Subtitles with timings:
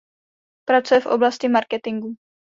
[0.67, 2.15] Pracuje v oblasti marketingu.